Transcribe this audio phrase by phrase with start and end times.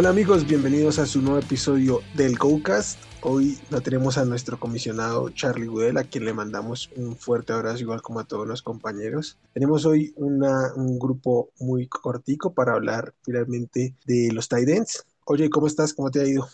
[0.00, 2.98] Hola amigos, bienvenidos a su nuevo episodio del GoCast.
[3.20, 7.82] Hoy no tenemos a nuestro comisionado Charlie Woodell, a quien le mandamos un fuerte abrazo,
[7.82, 9.38] igual como a todos los compañeros.
[9.52, 15.04] Tenemos hoy una, un grupo muy cortico para hablar finalmente de los tight ends.
[15.26, 15.92] Oye, ¿cómo estás?
[15.92, 16.48] ¿Cómo te ha ido?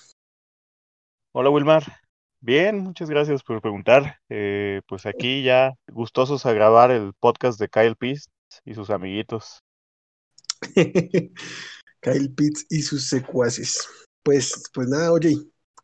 [1.31, 1.85] Hola Wilmar,
[2.41, 4.19] bien, muchas gracias por preguntar.
[4.29, 8.29] Eh, pues aquí ya gustosos a grabar el podcast de Kyle Pitts
[8.65, 9.63] y sus amiguitos.
[12.07, 13.85] Kyle Pitts y sus secuaces.
[14.23, 15.37] Pues, pues nada, oye,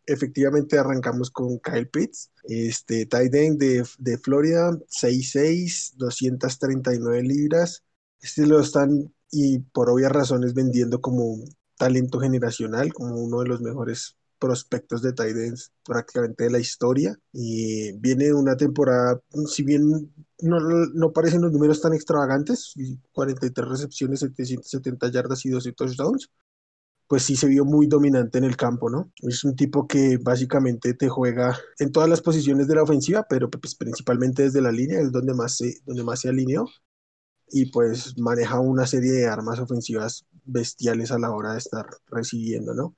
[0.06, 7.82] efectivamente arrancamos con Kyle Pitts, este tight end de, de Florida, 6'6, 239 libras.
[8.20, 11.38] Este lo están, y por obvias razones, vendiendo como
[11.76, 17.16] talento generacional, como uno de los mejores prospectos de tight ends prácticamente de la historia.
[17.32, 22.74] Y viene una temporada, si bien no, no parecen los números tan extravagantes,
[23.12, 26.28] 43 recepciones, 770 yardas y 12 touchdowns,
[27.06, 29.12] pues sí se vio muy dominante en el campo, ¿no?
[29.18, 33.50] Es un tipo que básicamente te juega en todas las posiciones de la ofensiva, pero
[33.50, 36.66] pues principalmente desde la línea, es donde más se, donde más se alineó.
[37.48, 42.74] Y pues maneja una serie de armas ofensivas bestiales a la hora de estar recibiendo,
[42.74, 42.96] ¿no?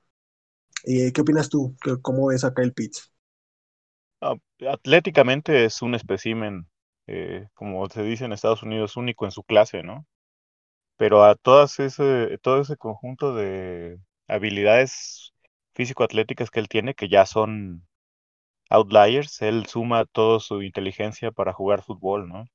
[0.85, 1.75] Eh, ¿Qué opinas tú?
[2.01, 3.11] ¿Cómo ves acá el Pitts?
[4.21, 4.35] Ah,
[4.69, 6.67] atléticamente es un espécimen,
[7.07, 10.05] eh, como se dice en Estados Unidos, único en su clase, ¿no?
[10.97, 15.33] Pero a todas ese, todo ese conjunto de habilidades
[15.75, 17.87] físico-atléticas que él tiene, que ya son
[18.69, 22.45] outliers, él suma toda su inteligencia para jugar fútbol, ¿no?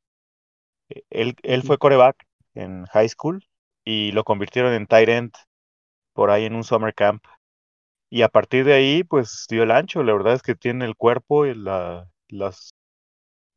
[0.89, 3.45] E, él, él fue coreback en high school
[3.85, 5.33] y lo convirtieron en tight end
[6.15, 7.25] por ahí en un summer camp
[8.11, 10.03] y a partir de ahí, pues dio el ancho.
[10.03, 12.09] La verdad es que tiene el cuerpo y la,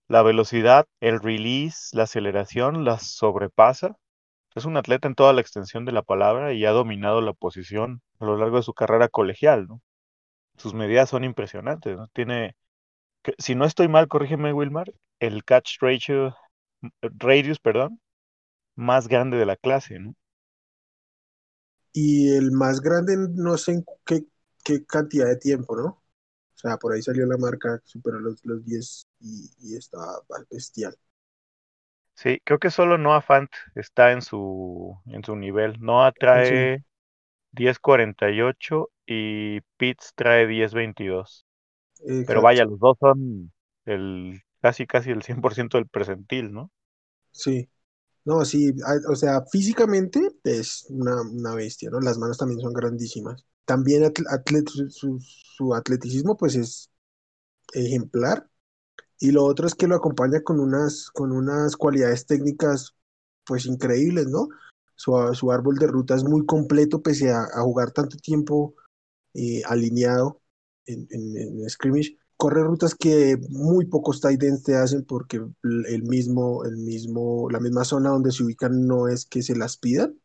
[0.08, 3.98] la velocidad, el release, la aceleración, las sobrepasa.
[4.56, 8.02] Es un atleta en toda la extensión de la palabra y ha dominado la posición
[8.20, 9.82] a lo largo de su carrera colegial, ¿no?
[10.58, 12.08] Sus medidas son impresionantes, ¿no?
[12.10, 12.56] Tiene,
[13.40, 16.36] si no estoy mal, corrígeme Wilmar, el catch ratio,
[17.02, 18.02] radius, perdón,
[18.76, 20.16] más grande de la clase, ¿no?
[21.92, 24.24] Y el más grande, no sé en qué
[24.64, 25.86] qué cantidad de tiempo, ¿no?
[25.88, 26.04] O
[26.58, 30.98] sea, por ahí salió la marca, superó los, los 10 y, y estaba bestial.
[32.16, 35.78] Sí, creo que solo Noah Fant está en su, en su nivel.
[35.82, 36.84] Noah trae
[37.52, 41.46] 10.48 y Pitts trae 10.22.
[42.26, 43.52] Pero vaya, los dos son
[43.86, 46.72] el casi casi el 100% del presentil, ¿no?
[47.32, 47.70] Sí.
[48.26, 48.74] No, sí,
[49.10, 52.00] o sea, físicamente es una, una bestia, ¿no?
[52.02, 54.12] Las manos también son grandísimas también
[54.90, 56.90] su, atleticismo pues es
[57.74, 58.50] ejemplar.
[59.20, 62.96] Y lo otro es que lo acompaña con unas, con unas cualidades técnicas
[63.46, 64.50] pues increíbles, ¿no?
[64.96, 68.76] Su, su árbol de ruta es muy completo pese a, jugar tanto tiempo
[69.34, 70.42] eh, alineado
[70.86, 72.18] en, en, scrimmage.
[72.38, 77.60] Corre rutas que muy pocos tight ends te hacen porque el mismo, el mismo, la
[77.60, 80.20] misma zona donde se ubican no es que se las pidan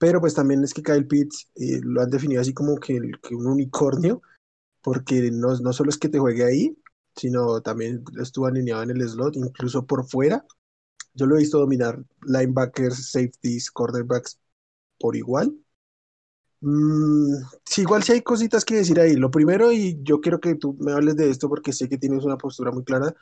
[0.00, 2.98] pero pues también es que Kyle Pitts eh, lo han definido así como que,
[3.32, 4.22] un unicornio,
[4.80, 6.74] porque no, no solo es que te juegue ahí,
[7.14, 10.46] sino también estuvo alineado en el slot, incluso por fuera.
[11.12, 14.40] Yo lo he visto dominar linebackers, safeties, cornerbacks
[14.98, 15.54] por igual.
[16.60, 17.34] Mm,
[17.66, 19.16] sí, igual sí hay cositas que decir ahí.
[19.16, 22.24] Lo primero, y yo quiero que tú me hables de esto porque sé que tienes
[22.24, 23.14] una postura muy clara,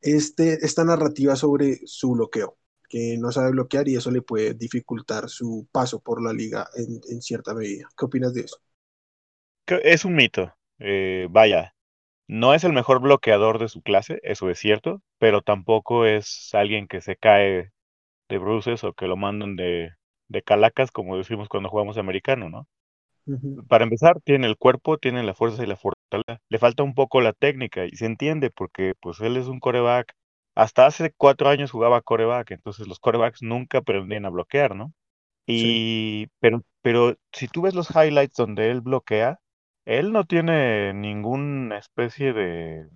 [0.00, 2.58] este, esta narrativa sobre su bloqueo
[2.88, 7.22] que no sabe bloquear y eso le puede dificultar su paso por la liga en,
[7.22, 7.88] cierta medida.
[7.96, 8.58] ¿Qué opinas de eso?
[9.66, 10.54] Es un mito.
[10.78, 11.74] Eh, vaya,
[12.28, 16.88] no es el mejor bloqueador de su clase, eso es cierto, pero tampoco es alguien
[16.88, 17.72] que se cae
[18.28, 19.92] de bruces o que lo mandan de,
[20.28, 22.68] de calacas, como decimos cuando jugamos americano, ¿no?
[23.68, 26.40] Para empezar, tiene el cuerpo, tiene la fuerza y la fortaleza.
[26.48, 30.14] Le falta un poco la técnica y se entiende porque pues él es un coreback
[30.56, 34.94] hasta hace cuatro años jugaba coreback, entonces los corebacks nunca aprendían a bloquear, ¿no?
[35.46, 39.40] Y, pero, pero si tú ves los highlights donde él bloquea,
[39.86, 42.88] él no tiene ninguna especie de...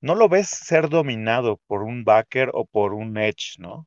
[0.00, 3.86] No lo ves ser dominado por un backer o por un edge, ¿no?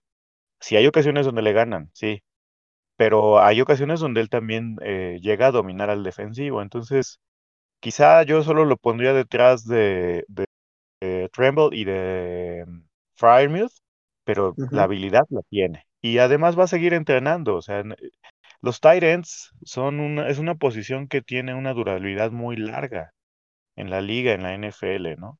[0.60, 2.24] Sí hay ocasiones donde le ganan, sí,
[2.98, 7.20] pero hay ocasiones donde él también eh, llega a dominar al defensivo, entonces
[7.82, 10.46] quizá yo solo lo pondría detrás de, de,
[11.02, 12.66] de Tremble y de
[13.20, 13.72] Fryermuth,
[14.24, 15.86] pero la habilidad la tiene.
[16.02, 17.56] Y además va a seguir entrenando.
[17.56, 17.84] O sea,
[18.62, 23.12] los tight ends son una, es una posición que tiene una durabilidad muy larga
[23.76, 25.40] en la liga, en la NFL, ¿no?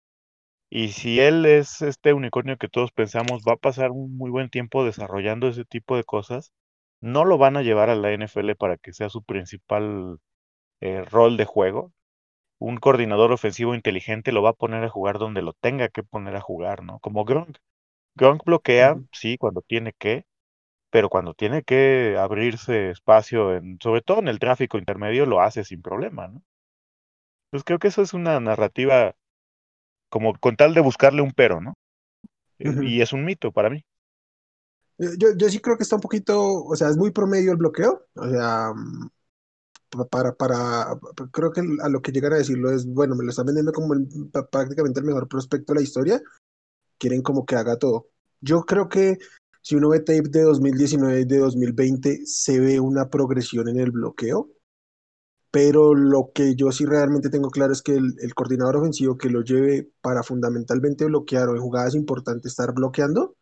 [0.70, 4.50] Y si él es este unicornio que todos pensamos va a pasar un muy buen
[4.50, 6.54] tiempo desarrollando ese tipo de cosas,
[7.02, 10.18] no lo van a llevar a la NFL para que sea su principal
[10.82, 11.94] eh, rol de juego,
[12.60, 16.36] un coordinador ofensivo inteligente lo va a poner a jugar donde lo tenga que poner
[16.36, 17.00] a jugar, ¿no?
[17.00, 17.58] Como Gronk.
[18.20, 20.26] Gronk bloquea, sí, cuando tiene que,
[20.92, 25.64] pero cuando tiene que abrirse espacio, en, sobre todo en el tráfico intermedio, lo hace
[25.66, 26.44] sin problema, ¿no?
[27.52, 29.16] Pues creo que eso es una narrativa
[30.10, 31.76] como con tal de buscarle un pero, ¿no?
[32.60, 32.76] Eh.
[32.80, 33.86] Y es un mito para mí.
[34.98, 37.58] Yo, yo, yo sí creo que está un poquito, o sea, es muy promedio el
[37.58, 38.06] bloqueo.
[38.16, 39.10] O sea, mm,
[39.92, 40.88] pa- para, para,
[41.32, 43.94] creo que a lo que llegan a decirlo es, bueno, me lo están vendiendo como
[43.96, 44.08] el-
[44.52, 46.22] prácticamente el mejor prospecto de la historia.
[47.00, 48.10] Quieren como que haga todo.
[48.42, 49.18] Yo creo que
[49.62, 53.92] si uno ve tape de 2019 y de 2020, se ve una progresión en el
[53.92, 54.50] bloqueo.
[55.52, 59.30] Pero lo que yo sí realmente tengo claro es que el, el coordinador ofensivo que
[59.30, 63.36] lo lleve para fundamentalmente bloquear o en jugadas importantes estar bloqueando,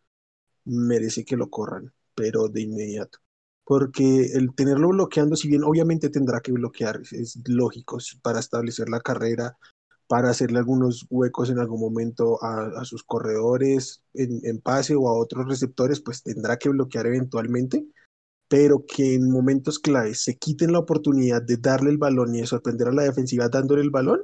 [0.68, 3.20] merece que lo corran, pero de inmediato.
[3.64, 9.02] Porque el tenerlo bloqueando, si bien obviamente tendrá que bloquear, es, lógico, para establecer la
[9.02, 9.58] carrera,
[10.08, 15.08] para hacerle algunos huecos en algún momento a, a sus corredores en, en, pase o
[15.10, 17.86] a otros receptores, pues tendrá que bloquear eventualmente,
[18.50, 22.48] pero que en momentos claves se quiten la oportunidad de darle el balón y de
[22.48, 24.22] sorprender a la defensiva dándole el balón,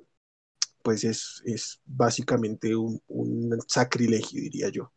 [0.83, 4.91] pues es, es básicamente un, un sacrilegio, diría yo.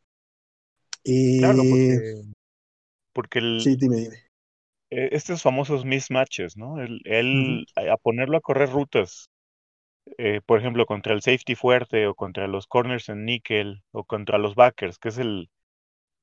[1.36, 2.22] Claro, Eh, porque,
[3.12, 4.16] porque el, sí, dime, dime.
[4.90, 6.80] eh, estos famosos mismatches, ¿no?
[6.80, 7.00] Él,
[7.32, 7.66] Uh -huh.
[7.92, 9.28] a ponerlo a correr rutas,
[10.18, 14.38] eh, por ejemplo, contra el safety fuerte o contra los corners en níquel o contra
[14.38, 15.50] los backers, que es el,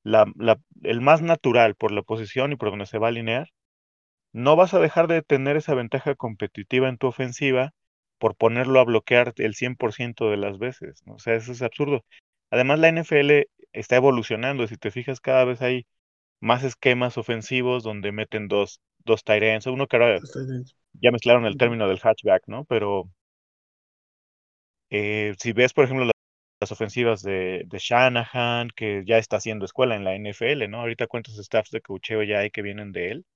[0.04, 3.48] la, la, el más natural por la posición y por donde se va a alinear,
[4.32, 7.72] no vas a dejar de tener esa ventaja competitiva en tu ofensiva
[8.18, 11.02] por ponerlo a bloquear el 100% de las veces.
[11.06, 11.14] ¿no?
[11.14, 12.04] O sea, eso es absurdo.
[12.50, 14.66] Además, la NFL está evolucionando.
[14.66, 15.86] Si te fijas, cada vez hay
[16.40, 19.66] más esquemas ofensivos donde meten dos, dos tight ends.
[19.66, 20.20] Uno que ahora
[20.94, 22.64] ya mezclaron el término del hatchback, ¿no?
[22.64, 23.10] Pero
[24.96, 26.14] eh, si ves, por ejemplo, las,
[26.60, 30.80] las ofensivas de, de, Shanahan, que ya está haciendo escuela en la NFL, ¿no?
[30.80, 33.26] Ahorita cuántos staffs de cocheo ya hay que vienen de él.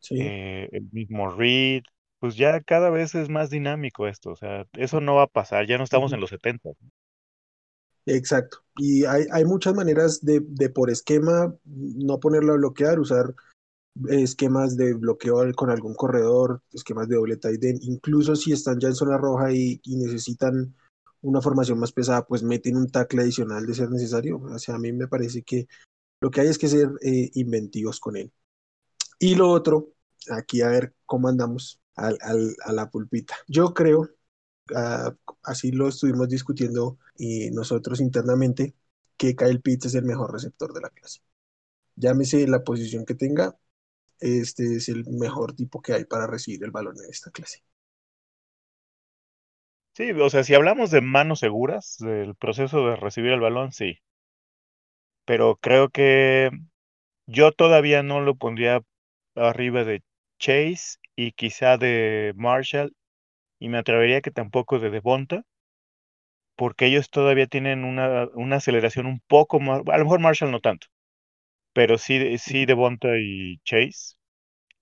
[0.00, 0.16] Sí.
[0.20, 1.84] Eh, el mismo Reed,
[2.18, 5.66] pues ya cada vez es más dinámico esto, o sea, eso no va a pasar,
[5.66, 6.70] ya no estamos en los 70.
[8.06, 8.58] Exacto.
[8.76, 13.34] Y hay, hay muchas maneras de, de, por esquema no ponerlo a bloquear, usar
[14.08, 18.88] esquemas de bloqueo con algún corredor, esquemas de doble tight end, incluso si están ya
[18.88, 20.74] en zona roja y, y, necesitan
[21.24, 24.38] una formación más pesada, pues meten un tackle adicional de ser necesario.
[24.40, 25.66] O sea, a mí me parece que
[26.20, 28.30] lo que hay es que ser eh, inventivos con él.
[29.18, 29.94] Y lo otro,
[30.30, 33.34] aquí a ver cómo andamos al, al, a la pulpita.
[33.48, 34.00] Yo creo,
[34.70, 35.10] uh,
[35.42, 38.74] así lo estuvimos discutiendo y nosotros internamente,
[39.16, 41.20] que Kyle Pitts es el mejor receptor de la clase.
[41.96, 43.56] Llámese la posición que tenga,
[44.20, 47.62] este es el mejor tipo que hay para recibir el balón en esta clase.
[49.96, 53.98] Sí, o sea, si hablamos de manos seguras, del proceso de recibir el balón, sí.
[55.26, 56.50] Pero creo que
[57.26, 58.82] yo todavía no lo pondría
[59.36, 60.02] arriba de
[60.38, 62.94] Chase y quizá de Marshall,
[63.60, 65.44] y me atrevería que tampoco de Devonta,
[66.56, 70.60] porque ellos todavía tienen una, una aceleración un poco más, a lo mejor Marshall no
[70.60, 70.86] tanto,
[71.74, 74.16] pero sí, sí Devonta y Chase,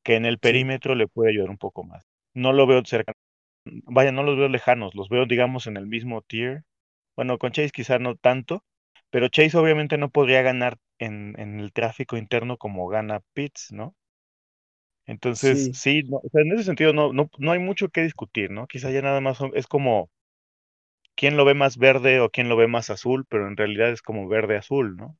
[0.05, 0.99] que en el perímetro sí.
[0.99, 2.07] le puede ayudar un poco más.
[2.35, 3.15] No lo veo cerca,
[3.64, 6.64] vaya, no los veo lejanos, los veo, digamos, en el mismo tier.
[7.16, 8.64] Bueno, con Chase quizá no tanto,
[9.11, 13.97] pero Chase obviamente no podría ganar en, en el tráfico interno como gana Pitts, ¿no?
[15.07, 18.02] Entonces, sí, sí no, o sea, en ese sentido no, no, no hay mucho que
[18.02, 18.66] discutir, ¿no?
[18.66, 20.11] Quizá ya nada más son, es como
[21.16, 24.02] quién lo ve más verde o quién lo ve más azul, pero en realidad es
[24.02, 25.16] como verde-azul, ¿no?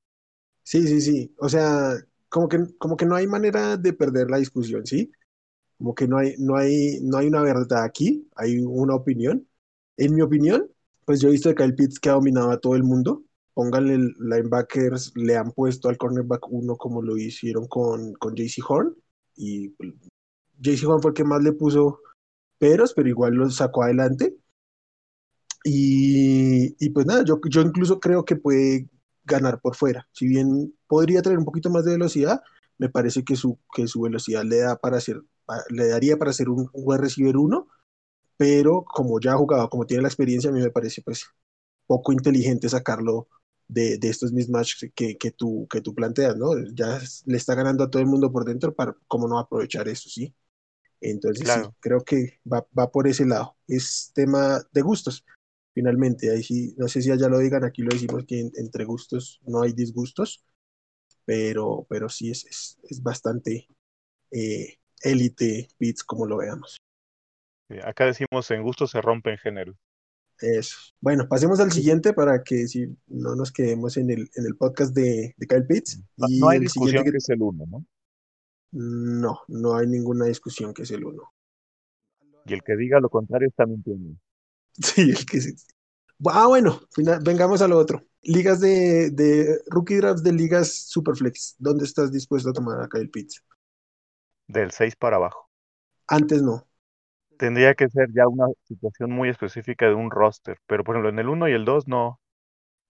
[0.65, 1.35] Sí, sí, sí.
[1.39, 1.95] O sea,
[2.29, 5.11] como que, como que no hay manera de perder la discusión, ¿sí?
[5.83, 9.49] Como que no hay, no hay, no hay una verdad aquí, hay una opinión.
[9.97, 10.71] En mi opinión,
[11.05, 13.25] pues yo he visto que Kyle Pitts que ha dominado a todo el mundo.
[13.53, 18.95] Pónganle linebackers, le han puesto al cornerback uno como lo hicieron con, con JC Horn.
[19.35, 19.75] Y
[20.61, 21.99] JC Horn fue el que más le puso
[22.59, 24.37] peros, pero igual lo sacó adelante.
[25.65, 28.89] Y, y pues nada, yo, yo incluso creo que puede
[29.25, 30.07] ganar por fuera.
[30.13, 32.41] Si bien podría tener un poquito más de velocidad,
[32.79, 35.23] me parece que su, que su velocidad le, da para hacer,
[35.71, 37.69] le daría para ser un buen receiver uno,
[38.37, 41.27] pero como ya ha jugado, como tiene la experiencia, a mí me parece pues
[41.87, 43.29] poco inteligente sacarlo
[43.69, 46.53] de, de estos mismatches que, que, tú, que tú planteas, ¿no?
[46.75, 50.09] Ya le está ganando a todo el mundo por dentro, para cómo no aprovechar eso,
[50.09, 50.35] ¿sí?
[51.01, 51.65] Entonces claro.
[51.67, 53.57] sí, creo que va, va por ese lado.
[53.67, 55.25] Es tema de gustos
[55.75, 56.31] finalmente.
[56.31, 59.41] Ahí sí, no sé si allá lo digan, aquí lo decimos que en, entre gustos
[59.45, 60.45] no hay disgustos,
[61.25, 63.69] pero, pero sí es, es, es bastante
[65.03, 66.81] élite Beats como lo veamos.
[67.85, 69.75] acá decimos en gusto se rompe en género.
[70.41, 70.77] Eso.
[71.01, 74.93] Bueno, pasemos al siguiente para que si no nos quedemos en el, en el podcast
[74.95, 76.01] de, de Kyle Pitts.
[76.17, 77.85] No, y no hay el discusión que es el uno, ¿no?
[78.73, 81.33] No, no hay ninguna discusión que es el uno.
[82.47, 84.17] Y el que diga lo contrario está mintiendo.
[84.75, 85.55] Sí, el que sí.
[86.27, 88.07] Ah, bueno, final- vengamos a lo otro.
[88.23, 91.57] Ligas de, de rookie drafts de ligas Superflex.
[91.59, 93.45] ¿Dónde estás dispuesto a tomar a Kyle Pitts?
[94.53, 95.51] Del 6 para abajo.
[96.07, 96.69] Antes no.
[97.37, 100.59] Tendría que ser ya una situación muy específica de un roster.
[100.67, 102.21] Pero por ejemplo, en el 1 y el 2 no.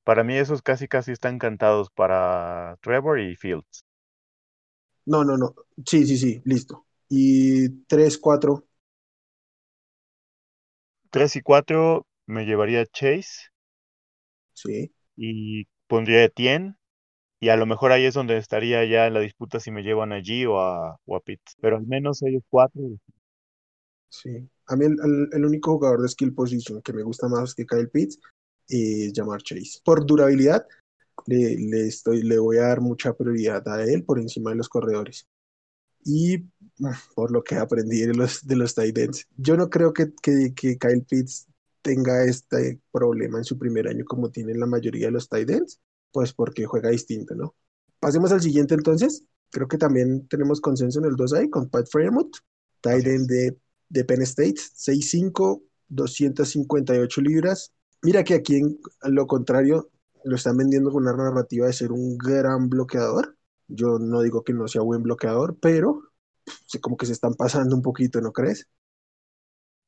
[0.05, 3.85] Para mí esos casi casi están cantados para Trevor y Fields.
[5.07, 5.55] No, no, no.
[5.87, 6.87] Sí, sí, sí, listo.
[7.09, 8.67] Y 3, 4.
[11.11, 13.51] 3 y 4 me llevaría Chase
[14.55, 14.93] Sí.
[15.17, 16.75] y pondría Etienne.
[17.43, 20.13] Y a lo mejor ahí es donde estaría ya en la disputa si me llevan
[20.13, 21.57] allí o a, o a Pitts.
[21.61, 22.81] Pero al menos ellos cuatro.
[24.09, 24.49] Sí.
[24.69, 24.97] A mí el,
[25.33, 28.21] el- único jugador de skill position que me gusta más que Kyle Pitts
[28.69, 29.81] es Jamar Chase.
[29.85, 30.65] Por durabilidad,
[31.27, 34.69] le, le estoy, le voy a dar mucha prioridad a él por encima de los
[34.69, 35.27] corredores.
[36.05, 36.39] Y
[36.79, 39.27] mm, por lo que aprendí de los, de los tight ends.
[39.37, 41.49] Yo no creo que, que, que Kyle Pitts
[41.83, 45.81] tenga este problema en su primer año como tienen la mayoría de los tight ends,
[46.13, 47.55] pues porque juega distinto, ¿no?
[48.01, 49.25] Pasemos al siguiente entonces.
[49.51, 52.35] Creo que también tenemos consenso en el 2 ahí con Pat Fremont,
[52.85, 53.57] end de,
[53.89, 57.73] de Penn State, 6'5, 258 libras.
[58.03, 59.91] Mira que aquí en lo contrario
[60.25, 63.37] lo están vendiendo con una narrativa de ser un gran bloqueador.
[63.69, 66.03] Yo no digo que no sea buen bloqueador, pero
[66.45, 68.69] pues, como que se están pasando un poquito, ¿no crees?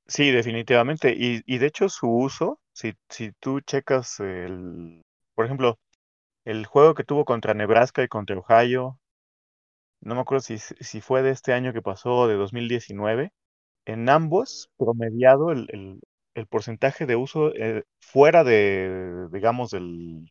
[0.06, 1.14] Sí, definitivamente.
[1.16, 5.02] Y, y de hecho su uso, si, si tú checas el,
[5.34, 5.78] por ejemplo,
[6.44, 8.98] el juego que tuvo contra Nebraska y contra Ohio,
[10.00, 13.32] no me acuerdo si, si fue de este año que pasó, de 2019,
[13.86, 16.00] en ambos promediado el, el,
[16.34, 20.30] el porcentaje de uso eh, fuera de, digamos, del,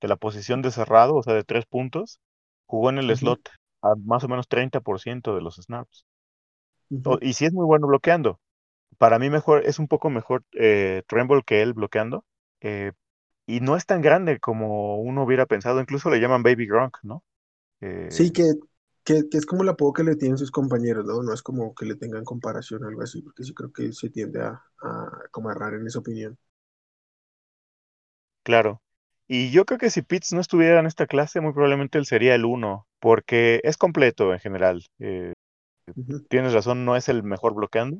[0.00, 2.20] de la posición de cerrado, o sea, de tres puntos,
[2.66, 3.40] jugó en el slot
[3.82, 6.06] a más o menos 30% de los snaps.
[7.20, 8.40] Y sí es muy bueno bloqueando.
[8.98, 12.24] Para mí mejor, es un poco mejor eh, Tremble que él bloqueando.
[12.62, 12.92] eh,
[13.56, 15.80] y no es tan grande como uno hubiera pensado.
[15.80, 17.24] Incluso le llaman Baby Gronk, ¿no?
[18.08, 18.54] Sí, Eh, que,
[19.04, 21.22] que, que es como el apodo que le tienen sus compañeros, ¿no?
[21.22, 24.10] No es como que le tengan comparación o algo así, porque sí creo que se
[24.10, 26.38] tiende a, a como errar en esa opinión.
[28.42, 28.82] claro.
[29.28, 32.34] Y yo creo que si Pitts no estuviera en esta clase, muy probablemente él sería
[32.34, 34.84] el uno, porque es completo en general.
[34.98, 35.32] Eh,
[36.28, 37.98] tienes razón, no es el mejor bloqueando,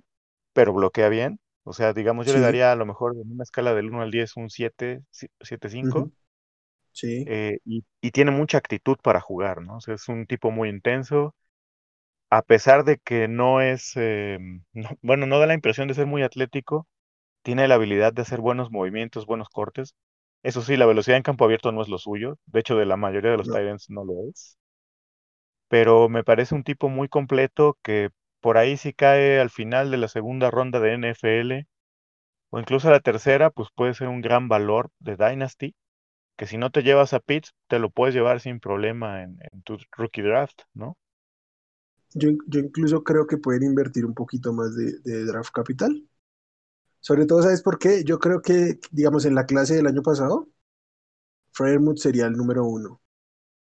[0.54, 1.40] pero bloquea bien.
[1.64, 4.10] O sea, digamos, yo le daría a lo mejor en una escala del 1 al
[4.10, 5.72] 10 un 7, 7.5.
[5.82, 6.12] ujú,
[6.92, 7.30] sí.
[7.30, 9.76] eh, y, y tiene mucha actitud para jugar, ¿no?
[9.76, 11.34] O sea, es un tipo muy intenso,
[12.30, 14.38] a pesar de que no es, eh,
[14.74, 16.86] no- bueno, no da la impresión de ser muy atlético,
[17.42, 19.94] tiene la habilidad de hacer buenos movimientos, buenos cortes.
[20.44, 22.96] Eso sí, la velocidad en campo abierto no es lo suyo, de hecho, de la
[22.98, 23.50] mayoría de los No.
[23.50, 24.58] tight ends no lo es,
[25.68, 28.10] pero me parece un tipo muy completo que
[28.42, 31.66] por ahí si cae al final de la segunda ronda de NFL
[32.50, 35.74] o incluso la tercera, pues puede ser un gran valor de Dynasty
[36.36, 39.78] que si no te llevas a Pitts, te lo puedes llevar sin problema en, tu
[39.96, 40.96] rookie draft, ¿no?
[42.14, 46.06] Yo, yo incluso creo que pueden invertir un poquito más de, de draft capital.
[47.00, 48.02] Sobre todo, ¿sabes por qué?
[48.04, 50.48] Yo creo que, digamos, en la clase del año pasado,
[51.52, 53.01] Fairmouth sería el número uno.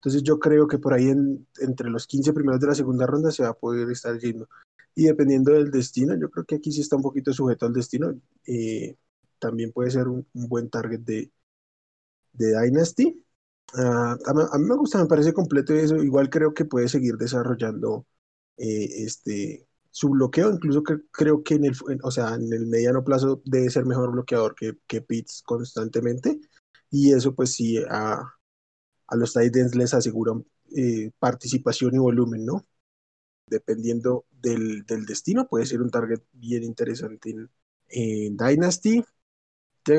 [0.02, 3.32] Entonces yo creo que por ahí en- entre los 15 primeros de la segunda ronda
[3.32, 4.50] se va a poder estar yendo.
[4.96, 8.20] Y dependiendo del destino, yo creo que aquí sí está un poquito sujeto al destino.
[8.48, 8.98] eh,
[9.40, 11.32] también puede ser un, buen target de,
[12.34, 13.24] de Dynasty.
[13.76, 15.98] Ah, a, mí, me gusta, me parece completo eso.
[15.98, 18.06] Igual creo que puede seguir desarrollando
[18.58, 20.52] eh, este, su bloqueo.
[20.52, 24.12] Incluso que, creo que en el, o sea, en el mediano plazo debe ser mejor
[24.12, 26.40] bloqueador que, que Pitts constantemente.
[26.92, 28.34] Y eso pues sí a,
[29.12, 32.66] a los tight ends les aseguran eh, participación y volumen, ¿no?
[33.46, 37.36] Dependiendo del, destino, puede ser un target bien interesante
[37.90, 39.04] en, Dynasty.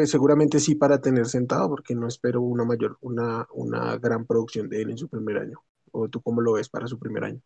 [0.07, 4.81] Seguramente sí para tener sentado, porque no espero una mayor, una, una gran producción de
[4.83, 5.63] él en su primer año.
[5.91, 7.43] ¿O tú cómo lo ves para su primer año?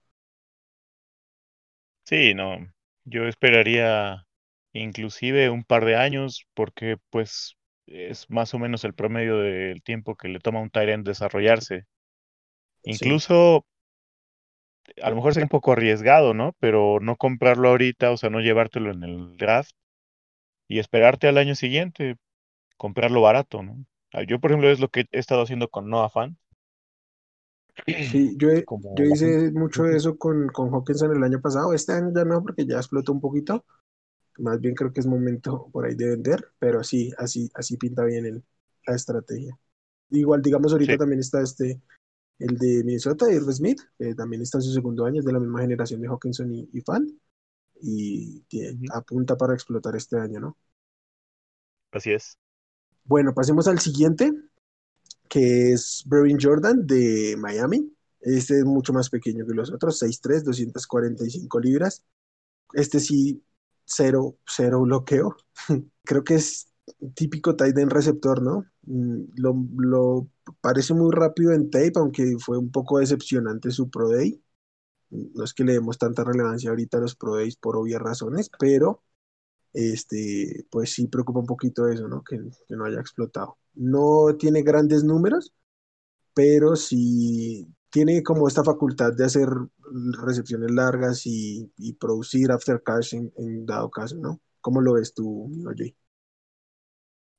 [2.05, 2.59] Sí, no,
[3.05, 4.25] yo esperaría
[4.73, 7.57] inclusive un par de años porque pues
[7.87, 11.85] es más o menos el promedio del tiempo que le toma a un end desarrollarse.
[12.91, 13.67] Sí, Incluso
[15.03, 16.55] a lo mejor sería un poco arriesgado, ¿no?
[16.61, 19.73] Pero no comprarlo ahorita, o sea, no llevártelo en el draft
[20.69, 22.17] y esperarte al año siguiente,
[22.79, 23.85] comprarlo barato, ¿no?
[24.13, 26.39] Ah, Yo, por ejemplo, es lo que he estado haciendo con Noah Fan.
[28.01, 28.49] sí, yo,
[28.91, 31.73] yo Como hice mucho de eso con, con Hawkinson el año pasado.
[31.73, 33.65] Este año ya no, porque ya explotó un poquito.
[34.39, 38.05] Más bien creo que es momento por ahí de vender, pero sí, así, así pinta
[38.05, 38.45] bien el,
[38.87, 39.59] la estrategia.
[40.11, 40.99] Igual, digamos, ahorita Sí.
[40.99, 41.81] también está este,
[42.39, 45.41] el de Minnesota, Irv Smith, que también está en su segundo año, es de la
[45.41, 47.09] misma generación de Hawkinson y, y Fan,
[47.83, 50.59] y tiene- apunta para explotar este año, ¿no?
[51.91, 52.39] Así es.
[53.05, 54.33] Bueno, pasemos al siguiente,
[55.29, 57.93] que es Brevin Jordan de Miami.
[58.21, 62.05] Este es mucho más pequeño que los otros, 6'3, 245 libras.
[62.75, 63.43] Este sí,
[63.87, 65.37] cero, cero bloqueo.
[66.05, 66.69] Creo que es
[67.15, 68.67] típico tight end receptor, ¿no?
[68.85, 70.29] Mm, Lo, lo
[70.61, 74.43] parece muy rápido en tape, aunque fue un poco decepcionante su Pro Day.
[75.11, 78.51] No es que le demos tanta relevancia ahorita a los Pro Days por obvias razones,
[78.59, 79.03] pero
[79.75, 82.23] este, pues sí preocupa un poquito eso, ¿no?
[82.25, 82.39] Que,
[82.69, 83.59] que no haya explotado.
[83.75, 85.55] No tiene grandes números,
[86.35, 89.49] pero sí tiene como esta facultad de hacer
[90.23, 94.39] recepciones largas y, producir after cash en, dado caso, ¿no?
[94.61, 95.97] ¿Cómo lo ves tú, Jay?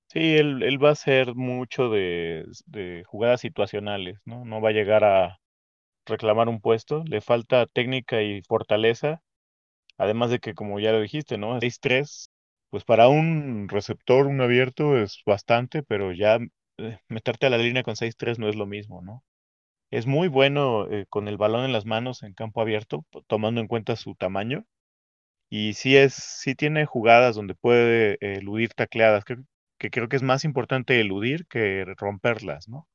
[0.07, 4.45] Sí, él, él va a ser mucho de, de jugadas situacionales, ¿no?
[4.45, 5.37] No va a llegar a
[6.07, 7.03] reclamar un puesto.
[7.05, 9.21] Le falta técnica y fortaleza.
[9.99, 11.59] Además de que, como ya lo dijiste, ¿no?
[11.59, 12.31] 6-3,
[12.71, 16.39] pues para un receptor, un abierto es bastante, pero ya
[16.79, 19.23] eh, meterte a la línea con 6-3 no es lo mismo, ¿no?
[19.91, 23.67] Es muy bueno eh, con el balón en las manos en campo abierto, tomando en
[23.67, 24.65] cuenta su tamaño.
[25.49, 29.37] Y sí es, sí tiene jugadas donde puede eludir tacleadas, que,
[29.79, 32.87] que creo que es más importante eludir que romperlas, ¿no?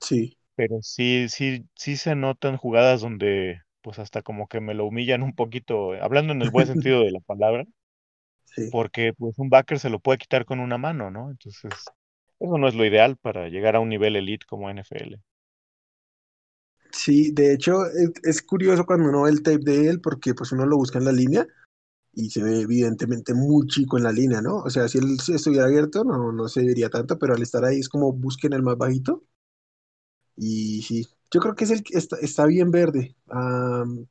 [0.00, 4.86] Sí, Pero sí, sí, sí se notan jugadas donde, pues hasta como que me lo
[4.86, 7.64] humillan un poquito, eh, hablando en el buen sentido de la palabra,
[8.44, 8.70] sí.
[8.70, 11.30] porque pues un backer se lo puede quitar con una mano, ¿no?
[11.30, 11.92] Entonces,
[12.40, 15.20] eso no es lo ideal para llegar a un nivel elite como NFL.
[16.94, 20.52] Sí, de hecho es, es curioso cuando uno ve el tape de él porque pues
[20.52, 21.46] uno lo busca en la línea
[22.14, 24.58] y se ve evidentemente muy chico en la línea, ¿no?
[24.58, 27.80] O sea, si él estuviera abierto no, no se vería tanto, pero al estar ahí
[27.80, 29.24] es como busquen el más bajito
[30.36, 33.16] y sí, yo creo que es el que está, está bien verde.
[33.28, 34.06] Am,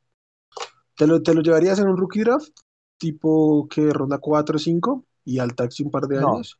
[0.97, 2.49] ¿te lo, te lo llevarías en un rookie draft?
[2.97, 6.59] Tipo que ronda 4 o 5 y al taxi un par de No, años,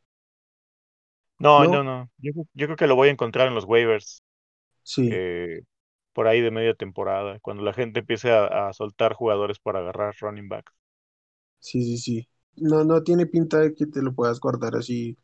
[1.38, 1.84] no, no, ¿no?
[1.84, 2.10] no.
[2.18, 4.22] Yo, creo- yo creo que lo voy a encontrar en los waivers
[4.82, 5.62] Sí, eh,
[6.14, 10.14] por ahí de media temporada, cuando la gente empiece a, a soltar jugadores para agarrar
[10.20, 10.70] running back.
[11.58, 12.28] sí, sí, sí.
[12.56, 15.16] No, no tiene pinta de que te lo puedas guardar así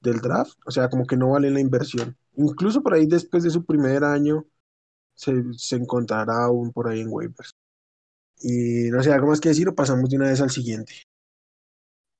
[0.00, 2.16] del draft, o sea, como que no vale la inversión.
[2.36, 4.46] Incluso por ahí después de su primer año
[5.14, 7.54] se, se encontrará aún por ahí en waivers.
[8.42, 10.94] Y no sé, algo más que decir o pasamos de una vez al siguiente.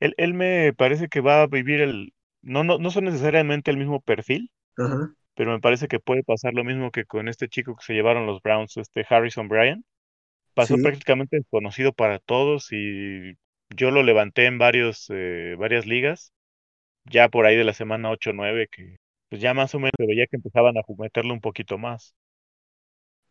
[0.00, 2.12] Él, él me parece que va a vivir el...
[2.42, 6.52] No, no, no son necesariamente el mismo perfil, Ajá, pero me parece que puede pasar
[6.52, 9.86] lo mismo que con este chico que se llevaron los Browns, este Harrison Bryan.
[10.54, 13.34] Pasó sí, prácticamente desconocido para todos y
[13.70, 16.32] yo lo levanté en varios, eh, varias ligas,
[17.04, 18.98] ya por ahí de la semana 8 o 9, que
[19.30, 22.14] pues ya más o menos se veía que empezaban a meterle un poquito más.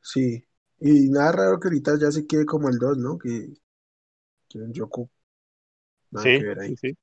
[0.02, 0.46] sí.
[0.82, 3.18] Y nada raro que ahorita ya se quede como el 2, ¿no?
[3.18, 3.48] Que,
[4.50, 4.74] que en
[6.12, 6.96] nada que Sí, sí.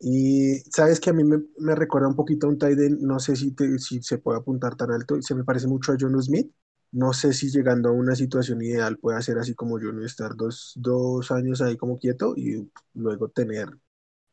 [0.00, 3.36] Y sabes que a mí me, me recuerda un poquito a un tight no sé
[3.36, 6.50] si, te- si se puede apuntar tan alto, se me parece mucho a John Smith.
[6.92, 10.34] No sé si llegando a una situación ideal puede hacer así como yo, no estar
[10.36, 13.68] dos, dos años ahí como quieto y luego tener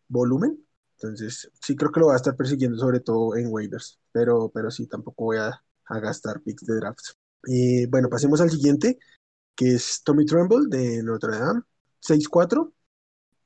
[0.08, 0.60] volumen.
[1.02, 4.72] Entonces, sí creo que lo va a estar persiguiendo sobre todo en waivers, pero, pero
[4.72, 7.18] sí, tampoco voy a, a gastar picks de drafts.
[7.46, 8.98] Y bueno, pasemos al siguiente,
[9.56, 11.62] que es Tommy Tremble de Notre Dame,
[12.00, 12.72] 6'4", mm,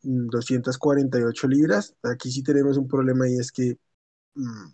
[0.04, 1.96] 248 libras.
[2.04, 3.78] Aquí sí tenemos un problema y es que
[4.36, 4.70] mm,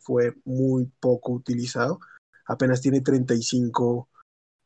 [0.00, 2.00] fue muy poco utilizado.
[2.46, 4.08] Apenas tiene 35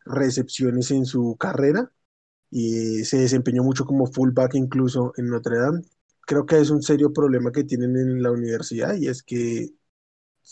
[0.07, 1.93] recepciones en su carrera
[2.51, 5.83] y se desempeñó mucho como fullback incluso en Notre Dame.
[6.27, 9.71] Creo que es un serio problema que tienen en la universidad y es que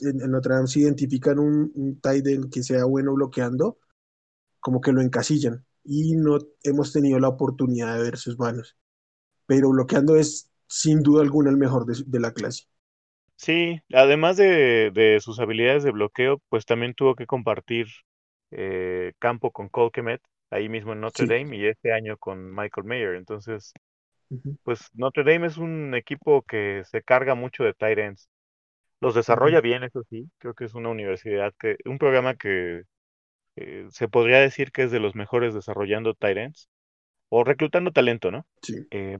[0.00, 3.78] en, en Notre Dame si identifican un, un tight end que sea bueno bloqueando,
[4.60, 8.76] como que lo encasillan y no hemos tenido la oportunidad de ver sus manos.
[9.46, 12.64] Pero bloqueando es sin duda alguna el mejor de, de la clase.
[13.36, 17.86] Sí, además de, de sus habilidades de bloqueo, pues también tuvo que compartir
[18.50, 21.34] eh, campo con Cole Kmet, ahí mismo en Notre Sí.
[21.38, 23.14] Dame, y este año con Michael Mayer.
[23.16, 23.72] Entonces,
[24.30, 24.56] Uh -huh.
[24.64, 28.28] pues Notre Dame es un equipo que se carga mucho de tight ends.
[29.00, 29.62] Los Uh desarrolla -huh.
[29.62, 30.30] bien, eso sí.
[30.38, 32.84] Creo que es una universidad que, un programa que
[33.56, 36.68] eh, se podría decir que es de los mejores desarrollando tight ends
[37.28, 38.46] o reclutando talento, ¿no?
[38.62, 38.86] Sí.
[38.90, 39.18] Eh,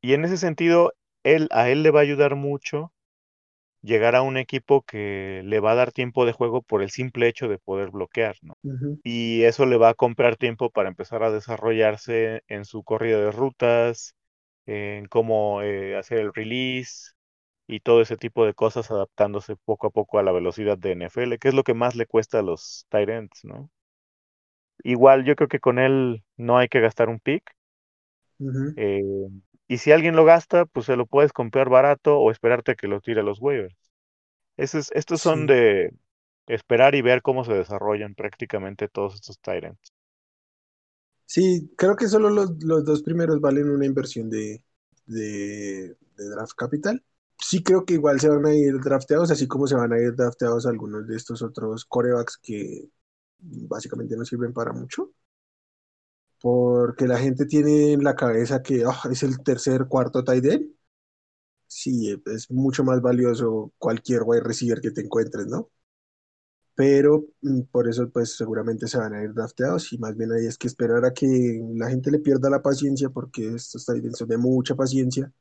[0.00, 0.92] y en ese sentido,
[1.24, 2.92] él, a él le va a ayudar mucho
[3.82, 7.28] llegar a un equipo que le va a dar tiempo de juego por el simple
[7.28, 8.54] hecho de poder bloquear, ¿no?
[8.62, 9.00] Uh -huh.
[9.04, 13.30] Y eso le va a comprar tiempo para empezar a desarrollarse en su corrida de
[13.30, 14.14] rutas,
[14.66, 17.12] en cómo eh, hacer el release
[17.68, 21.38] y todo ese tipo de cosas adaptándose poco a poco a la velocidad de NFL,
[21.38, 23.70] que es lo que más le cuesta a los tight ends, ¿no?
[24.84, 27.42] Igual yo creo que con él no hay que gastar un pick.
[28.76, 29.02] Eh,
[29.68, 32.88] y si alguien lo gasta, pues se lo puedes comprar barato o esperarte a que
[32.88, 33.74] lo tire a los waivers.
[34.58, 35.48] Ese es- estos son Sí.
[35.48, 35.92] de
[36.48, 39.92] esperar y ver cómo se desarrollan prácticamente todos estos ends.
[41.26, 44.62] Sí, creo que solo los, los dos primeros valen una inversión de,
[45.06, 47.04] de, de draft capital.
[47.38, 50.14] Sí creo que igual se van a ir drafteados, así como se van a ir
[50.14, 52.88] drafteados algunos de estos otros corebacks que
[53.68, 55.10] básicamente no sirven para mucho.
[56.40, 60.74] Porque la gente tiene en la cabeza que ah, es el tercer, cuarto tight end.
[61.68, 65.70] Sí, es mucho más valioso cualquier wide receiver que te encuentres, ¿no?
[66.74, 70.46] pero mm, por eso pues seguramente se van a ir drafteados y más bien ahí
[70.46, 71.26] es que esperar a que
[71.74, 75.32] la gente le pierda la paciencia porque estos Titans son de mucha paciencia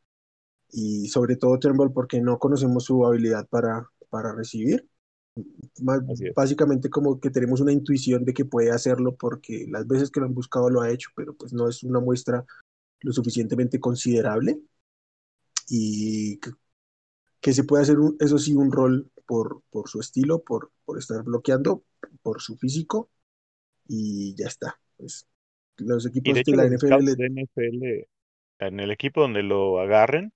[0.72, 4.88] y sobre todo Turnbull porque no conocemos su habilidad para, para recibir.
[5.82, 6.02] Más,
[6.34, 10.28] básicamente como que tenemos una intuición de que puede hacerlo porque las veces que lo
[10.28, 12.46] han buscado lo ha hecho, pero pues no es una muestra
[13.02, 14.60] lo suficientemente considerable
[15.68, 16.52] y que,
[17.42, 20.98] que se puede hacer, un, eso sí, un rol por, por su estilo, por, por
[20.98, 21.84] estar bloqueando,
[22.22, 23.10] por su físico
[23.88, 24.80] y ya está.
[24.98, 25.28] Pues,
[25.78, 28.08] los equipos de la NFL,
[28.60, 30.32] en el equipo donde lo agarren,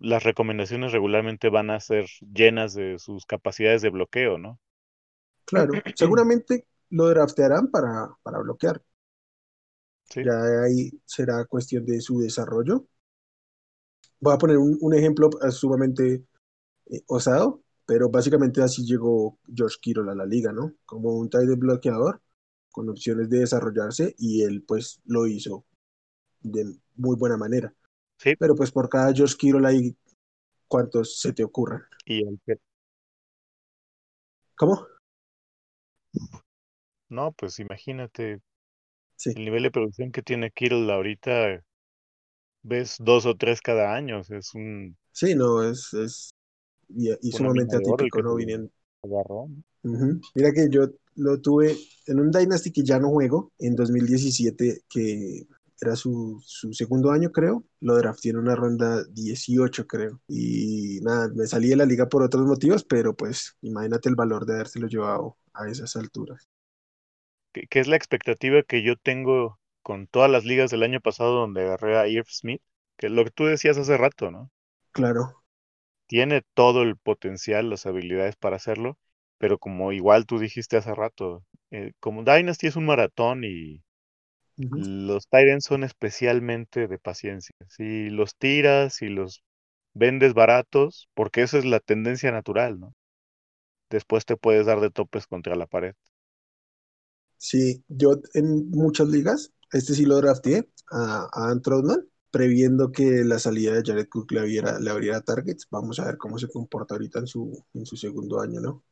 [0.00, 4.60] las recomendaciones regularmente van a ser llenas de sus capacidades de bloqueo, ¿no?
[5.44, 8.82] claro, seguramente lo draftearán para, para bloquear.
[10.10, 10.32] Sí, Ya
[10.64, 12.86] ahí será cuestión de su desarrollo.
[14.20, 16.24] Voy a poner un, un ejemplo eh, sumamente
[16.86, 20.74] eh, osado, pero básicamente así llegó George Kittle a la liga, ¿no?
[20.86, 22.22] Como un tight bloqueador
[22.72, 25.66] con opciones de desarrollarse y él pues lo hizo
[26.42, 26.64] de
[26.96, 27.74] muy buena manera.
[28.22, 28.34] Sí.
[28.38, 29.96] Pero pues por cada George Kittle hay
[30.68, 31.82] cuantos se te ocurran.
[32.06, 32.38] Y el
[34.56, 34.86] ¿Cómo?
[37.08, 38.40] no, pues imagínate
[39.16, 41.62] Sí, el nivel de producción que tiene Kittle ahorita,
[42.62, 46.30] ves dos o tres cada año, es un, sí, no, es, es
[46.88, 48.34] y, sumamente atípico, ¿no?
[48.34, 48.70] Viniendo.
[50.34, 55.46] Mira que yo lo tuve en un Dynasty que ya no juego, en 2017, que
[55.82, 57.64] era su, su segundo año, creo.
[57.80, 60.20] Lo drafté en una ronda 18, creo.
[60.28, 64.46] Y nada, me salí de la liga por otros motivos, pero pues imagínate el valor
[64.46, 66.48] de habérselo llevado a esas alturas.
[67.52, 71.34] Que, que es la expectativa que yo tengo con todas las ligas del año pasado
[71.34, 72.62] donde agarré a Irv Smith,
[72.96, 74.50] que es lo que tú decías hace rato, ¿no?
[74.92, 75.42] Claro.
[76.06, 78.98] Tiene todo el potencial, las habilidades para hacerlo,
[79.38, 83.82] pero como igual tú dijiste hace rato, eh, como Dynasty es un maratón y
[84.56, 87.54] Los Titans son especialmente de paciencia.
[87.68, 89.42] Si los tiras, si los
[89.94, 92.94] vendes baratos, porque esa es la tendencia natural, ¿no?
[93.90, 95.94] Después te puedes dar de topes contra la pared.
[97.36, 103.24] Sí, yo en muchas ligas, este sí lo drafteé a, a Ant Troutman, previendo que
[103.24, 105.66] la salida de Jared Cook le abriera, le abriera targets.
[105.70, 108.84] Vamos a ver cómo se comporta ahorita en su, en su segundo año, ¿no?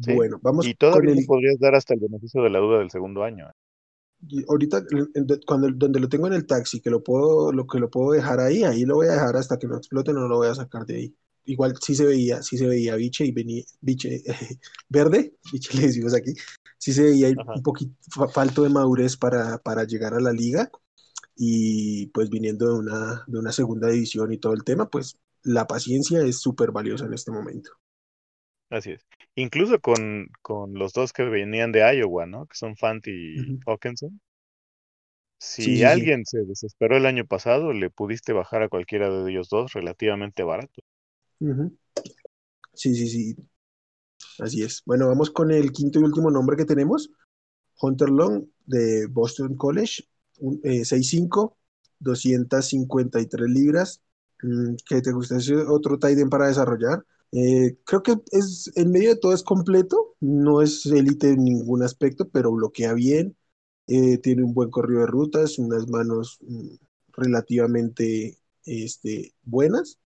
[0.00, 0.12] ¿sí?
[0.12, 2.90] Bueno, vamos Y con todavía el, podrías dar hasta el beneficio de la duda del
[2.90, 3.48] segundo año.
[3.48, 3.52] ¿eh?
[4.48, 4.82] Ahorita
[5.46, 8.40] cuando donde lo tengo en el taxi, que lo puedo, lo que lo puedo dejar
[8.40, 10.86] ahí, ahí lo voy a dejar hasta que no explote, no lo voy a sacar
[10.86, 11.16] de ahí.
[11.44, 14.22] Igual sí se veía, sí se veía biche y venía, biche
[14.88, 16.34] verde, biche le decimos aquí,
[16.78, 17.54] sí se veía Ajá.
[17.54, 20.70] un poquito fa- falto de madurez para, para llegar a la liga
[21.36, 25.66] y pues viniendo de una, de una segunda división y todo el tema, pues la
[25.66, 27.70] paciencia es súper valiosa en este momento.
[28.70, 29.04] Así es.
[29.34, 32.46] Incluso con, con los dos que venían de Iowa, ¿no?
[32.46, 33.60] Que son Fant y Ujú.
[33.66, 34.20] Hawkinson.
[35.38, 36.06] Si sí, sí.
[36.06, 40.42] alguien se desesperó el año pasado, le pudiste bajar a cualquiera de ellos dos relativamente
[40.42, 40.82] barato.
[42.74, 43.36] Sí, sí, sí.
[44.38, 44.82] Así es.
[44.86, 47.10] Bueno, vamos con el quinto y último nombre que tenemos.
[47.80, 50.04] Hunter Long de Boston College,
[50.40, 51.58] un, eh, 6'5",
[52.00, 54.02] 253 libras.
[54.42, 55.36] Mm, ¿Qué te gusta?
[55.38, 57.04] ¿Es otro tight end para desarrollar?
[57.32, 61.82] Eh, creo que es, en medio de todo es completo, no es élite en ningún
[61.82, 63.36] aspecto, pero bloquea bien,
[63.88, 66.76] eh, tiene un buen corrido de rutas, unas manos mm,
[67.14, 69.98] relativamente este, buenas.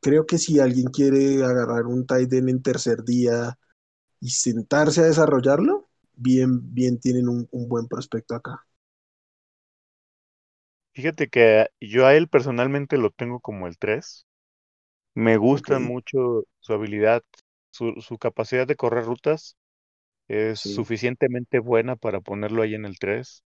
[0.00, 3.58] Creo que si alguien quiere agarrar un tight end en tercer día
[4.20, 8.66] y sentarse a desarrollarlo, bien, bien tienen un, un buen prospecto acá.
[10.94, 14.26] Fíjate que yo a él personalmente lo tengo como el 3.
[15.14, 17.22] Me gusta mucho su habilidad,
[17.70, 19.56] su, su capacidad de correr rutas
[20.28, 20.62] es sí.
[20.62, 23.44] suficientemente buena para ponerlo ahí en el 3.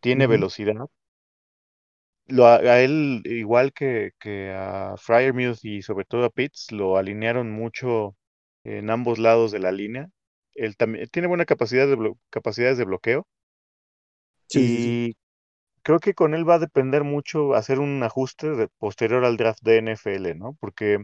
[0.00, 0.76] Tiene velocidad,
[2.26, 7.50] lo, a él, igual que, que a Fryermuth y sobre todo a Pitts, lo alinearon
[7.50, 8.16] mucho
[8.64, 10.08] en ambos lados de la línea.
[10.54, 13.26] Él también tiene buena capacidad de capacidades de bloqueo.
[14.48, 14.96] Sí, sí, sí.
[15.82, 19.78] Creo que con él va a depender mucho hacer un ajuste posterior al draft de
[19.82, 20.56] NFL, ¿no?
[20.60, 20.98] Porque,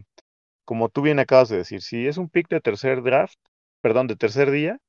[0.65, 3.39] como tú bien acabas de decir, si es un pick de tercer draft,
[3.81, 4.79] perdón, de tercer día,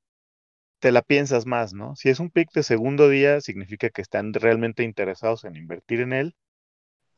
[0.80, 1.96] te la piensas más, ¿no?
[1.96, 6.12] Si es un pick de segundo día, significa que están realmente interesados en invertir en
[6.12, 6.34] él.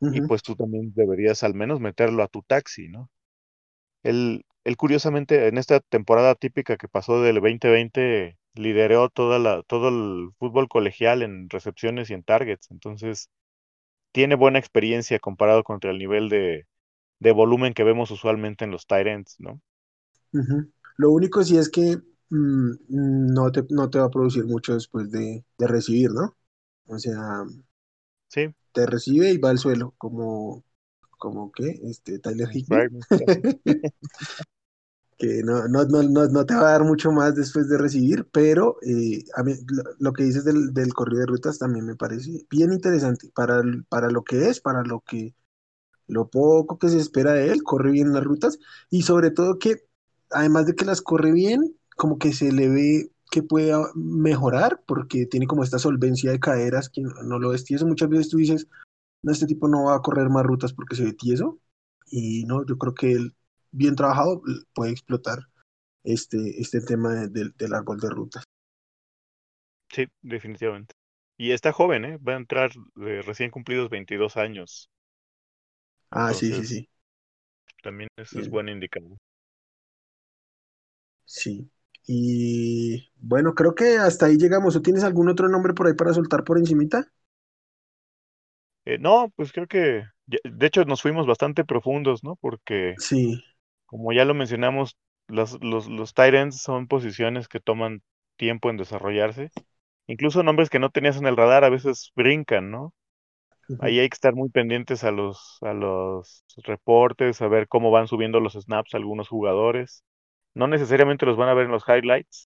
[0.01, 3.09] Y pues tú también deberías al menos meterlo a tu taxi, ¿no?
[4.03, 9.89] Él, él curiosamente en esta temporada típica que pasó del 2020 lideró toda la, todo
[9.89, 12.69] el fútbol colegial en recepciones y en targets.
[12.71, 13.29] Entonces,
[14.13, 16.67] tiene buena experiencia comparado contra el nivel de,
[17.19, 19.61] de volumen que vemos usualmente en los tight ends, ¿no?
[20.97, 21.97] Lo único sí es que
[22.29, 26.37] mm, no, te, no te va a producir mucho después de, de recibir, ¿no?
[26.85, 27.45] O sea,
[28.29, 28.53] sí.
[28.73, 30.63] te recibe y va al suelo, como,
[31.21, 32.89] como que, este, Tyler Higbee.
[35.19, 38.77] que no, no, no, no, te va a dar mucho más después de recibir, pero
[38.81, 39.53] eh, a mí,
[39.99, 44.09] lo, que dices del, del, corrido de rutas también me parece bien interesante para, para
[44.09, 45.35] lo que es, para lo que
[46.07, 48.57] lo poco que se espera de él, corre bien las rutas
[48.89, 49.85] y sobre todo que
[50.31, 55.27] además de que las corre bien, como que se le ve que puede mejorar porque
[55.27, 57.85] tiene como esta solvencia de caderas que no lo ves tieso.
[57.85, 58.90] Muchas veces tú dices, no,
[59.23, 61.59] este tipo no va a correr más rutas porque se ve tieso
[62.07, 63.35] y no, yo creo que él
[63.71, 64.41] bien trabajado
[64.73, 65.39] puede explotar
[66.03, 68.43] este, este tema de, del árbol de rutas.
[69.89, 70.95] Sí, definitivamente.
[71.37, 72.17] Y está joven, ¿eh?
[72.17, 74.89] Va a entrar recién cumplidos 22 años.
[76.09, 76.89] Ah, sí, sí, sí.
[77.81, 79.17] También eso es buen indicador.
[81.25, 81.69] Sí.
[82.05, 84.75] Y bueno, creo que hasta ahí llegamos.
[84.75, 87.11] ¿O tienes algún otro nombre por ahí para soltar por encimita?
[88.91, 92.35] Eh, no, pues creo que, de hecho nos fuimos bastante profundos, ¿no?
[92.35, 93.41] Porque sí.
[93.85, 98.01] como ya lo mencionamos, los, los, los tight ends son posiciones que toman
[98.35, 99.49] tiempo en desarrollarse.
[100.07, 102.93] Incluso nombres que no tenías en el radar a veces brincan, ¿no?
[103.79, 108.07] Ahí hay que estar muy pendientes a los, a los reportes, a ver cómo van
[108.07, 110.03] subiendo los snaps algunos jugadores.
[110.53, 112.49] No necesariamente los van a ver en los highlights,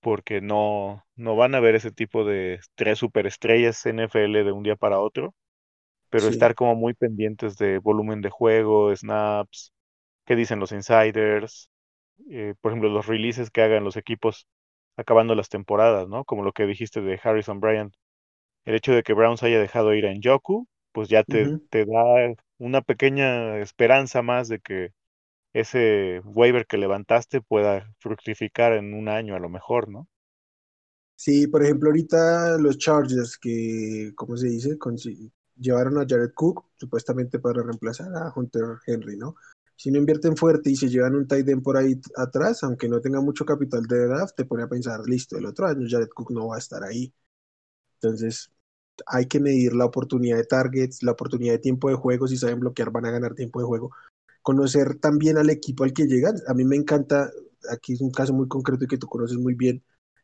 [0.00, 4.76] porque no, no van a ver ese tipo de tres superestrellas NFL de un día
[4.76, 5.34] para otro,
[6.10, 6.30] pero Sí.
[6.30, 9.72] estar como muy pendientes de volumen de juego, snaps,
[10.26, 11.70] qué dicen los insiders,
[12.30, 14.48] eh, por ejemplo, los releases que hagan los equipos
[14.96, 16.24] acabando las temporadas, ¿no?
[16.24, 17.94] Como lo que dijiste de Harrison Bryant.
[18.64, 22.02] El hecho de que Browns haya dejado ir a Njoku, pues ya te, te da
[22.58, 24.92] una pequeña esperanza más de que
[25.54, 30.08] ese waiver que levantaste pueda fructificar en un año a lo mejor, ¿no?
[31.16, 34.78] Sí, por ejemplo, ahorita los Chargers que, ¿cómo se dice?
[34.78, 39.36] Consi- llevaron a Jared Cook supuestamente para reemplazar a Hunter Henry, ¿no?
[39.76, 43.00] Si no invierten fuerte y se llevan un tight end por ahí atrás, aunque no
[43.00, 46.32] tenga mucho capital de draft, te pone a pensar, listo, el otro año Jared Cook
[46.32, 47.12] no va a estar ahí.
[47.94, 48.50] Entonces,
[49.06, 52.60] hay que medir la oportunidad de targets, la oportunidad de tiempo de juego, si saben
[52.60, 53.90] bloquear van a ganar tiempo de juego.
[54.42, 56.36] Conocer también al equipo al que llegan.
[56.46, 57.30] A mí me encanta,
[57.70, 59.82] aquí es un caso muy concreto y que tú conoces muy bien,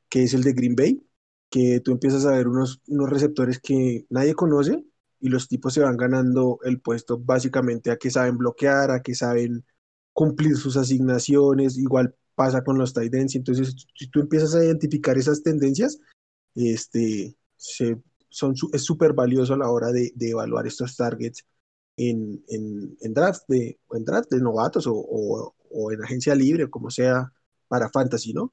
[0.08, 1.06] que es el de Green Bay,
[1.50, 4.84] que tú empiezas a ver unos, unos receptores que nadie conoce
[5.20, 9.14] y los tipos se van ganando el puesto básicamente a que saben bloquear, a que
[9.14, 9.64] saben
[10.12, 15.16] cumplir sus asignaciones, igual pasa con los tight ends, entonces si tú empiezas a identificar
[15.18, 15.98] esas tendencias,
[16.54, 21.46] este, se, son, es súper valioso a la hora de, de, evaluar estos targets
[21.96, 26.68] en, en, en, draft, de, en draft de novatos o, o, o en agencia libre,
[26.68, 27.32] como sea
[27.68, 28.52] para fantasy, ¿no?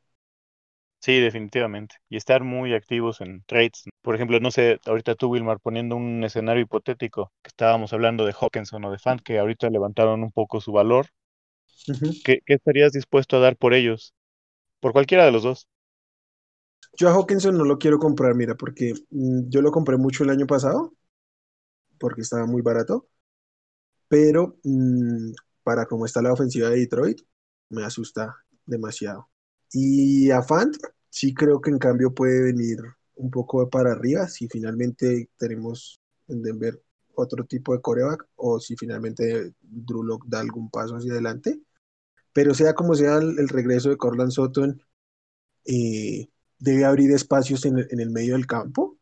[1.04, 1.96] Sí, definitivamente.
[2.08, 3.84] Y estar muy activos en trades.
[4.02, 8.32] Por ejemplo, no sé, ahorita tú, Wilmar, poniendo un escenario hipotético, que estábamos hablando de
[8.32, 11.08] Hawkinson o de Fant, que ahorita levantaron un poco su valor.
[11.89, 12.22] Uh -huh.
[12.24, 14.13] ¿Qué, ¿Qué, estarías dispuesto a dar por ellos?
[14.80, 15.68] Por cualquiera de los dos.
[16.96, 20.30] Yo a Hawkinson no lo quiero comprar, mira, porque mmm, yo lo compré mucho el
[20.30, 20.94] año pasado,
[22.00, 23.10] porque estaba muy barato,
[24.08, 27.20] pero mmm, para cómo está la ofensiva de Detroit,
[27.68, 29.33] me asusta demasiado.
[29.73, 30.75] Y a Fant,
[31.09, 32.79] sí creo que en cambio puede venir
[33.15, 36.81] un poco para arriba si finalmente tenemos en Denver
[37.15, 41.62] otro tipo de coreback o si finalmente Drew Lock da algún paso hacia adelante.
[42.33, 44.81] Pero sea como sea el, el regreso de Corland Sutton,
[45.65, 48.97] eh, debe abrir espacios en el, en el medio del campo.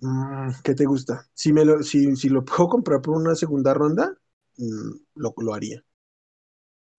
[0.00, 1.28] Mm, ¿Qué te gusta?
[1.34, 4.16] Si, me lo, si, si lo puedo comprar por una segunda ronda,
[4.58, 5.84] mm, lo, lo haría.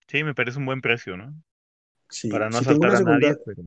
[0.08, 1.36] Sí, me parece un buen precio, ¿no?
[2.14, 3.64] Sí, Para no si una a nadie, pero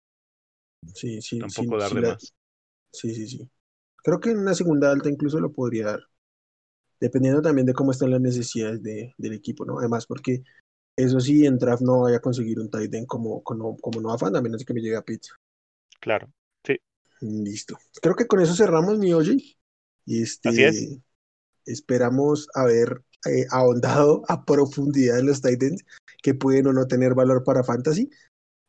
[0.95, 2.35] sí, sí, tampoco sí, dar sí, de la, más.
[2.93, 3.51] sí, sí, sí.
[4.03, 6.01] Creo que en una segunda alta incluso lo podría dar.
[7.01, 9.79] dependiendo también de cómo están las necesidades del equipo, ¿no?
[9.79, 10.43] Además, porque
[10.97, 14.13] eso sí, en draft no vaya a conseguir un tight end como, como, como no
[14.13, 15.35] afán, a menos que me llegue a pizza.
[16.01, 16.31] Claro,
[16.65, 16.77] sí.
[17.21, 17.79] Listo.
[18.01, 19.13] Creo que con eso cerramos mi.
[20.07, 20.99] Y este, Así es.
[21.67, 25.85] Esperamos haber eh, ahondado a profundidad en los Titans
[26.23, 28.09] que pueden o no tener valor para fantasy.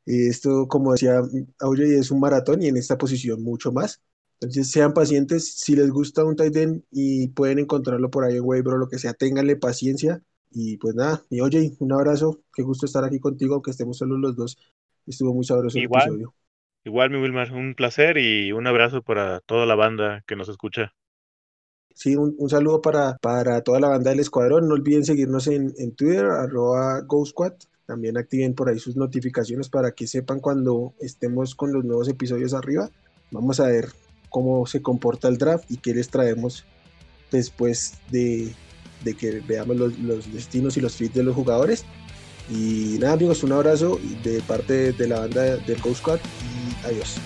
[0.08, 1.22] Esto, como decía
[1.62, 4.02] Oye, es un maratón y en esta posición mucho más.
[4.40, 8.76] Entonces sean pacientes, si les gusta un Titan y pueden encontrarlo por ahí en waiver
[8.76, 10.22] o lo que sea, ténganle paciencia.
[10.52, 14.18] Y pues nada, y oye, un abrazo, qué gusto estar aquí contigo, aunque estemos solo
[14.18, 14.58] los dos.
[15.06, 16.36] Estuvo muy sabroso igual, el episodio.
[16.86, 20.94] Igual, mi Wilmar, un placer y un abrazo para toda la banda que nos escucha.
[21.94, 24.68] Sí, un, un saludo para, para toda la banda del escuadrón.
[24.68, 27.54] No olviden seguirnos en, en Twitter, arroba GoSquad.
[27.88, 32.54] También activen por ahí sus notificaciones para que sepan cuando estemos con los nuevos episodios
[32.54, 32.92] arriba.
[33.32, 33.88] Vamos a ver
[34.30, 36.66] cómo se comporta el draft y qué les traemos
[37.32, 38.54] después de,
[39.06, 41.86] de que veamos los, los, destinos y los fits de los jugadores.
[42.50, 47.18] Y nada amigos, un abrazo de parte de la banda del Ghost Squad y adiós.